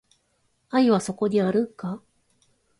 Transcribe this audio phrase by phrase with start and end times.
[0.71, 2.01] 愛はそこにあるんか